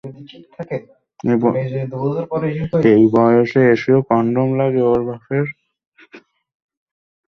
এই 2.91 3.03
বয়সে 3.13 3.61
এসেও 3.73 3.99
কনডম 4.09 4.49
লাগে 4.59 4.81
ওর 4.83 5.01
বাপের। 5.07 5.45